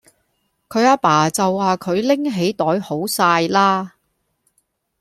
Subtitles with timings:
[0.67, 3.91] 佢阿爸就話佢拎起袋好哂喇